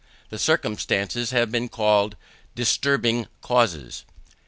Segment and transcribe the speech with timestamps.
[0.31, 2.15] These circumstances have been called
[2.55, 4.03] disturbing causes.